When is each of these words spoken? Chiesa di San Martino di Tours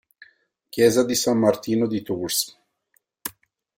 Chiesa 0.71 1.03
di 1.05 1.13
San 1.13 1.37
Martino 1.37 1.85
di 1.85 2.01
Tours 2.01 2.59